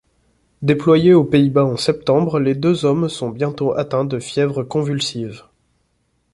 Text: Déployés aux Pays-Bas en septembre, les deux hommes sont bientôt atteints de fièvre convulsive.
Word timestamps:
Déployés 0.63 1.13
aux 1.13 1.23
Pays-Bas 1.23 1.63
en 1.65 1.77
septembre, 1.77 2.39
les 2.39 2.55
deux 2.55 2.85
hommes 2.85 3.07
sont 3.07 3.29
bientôt 3.29 3.77
atteints 3.77 4.03
de 4.03 4.17
fièvre 4.17 4.63
convulsive. 4.63 5.43